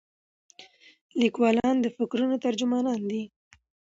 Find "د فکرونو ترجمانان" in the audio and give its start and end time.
1.81-2.99